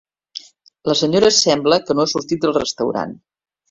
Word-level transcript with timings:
La 0.93 0.95
senyora 1.03 1.31
sembla 1.41 1.81
que 1.87 1.99
no 2.01 2.07
ha 2.09 2.13
sortit 2.17 2.45
del 2.47 2.59
restaurant. 2.61 3.19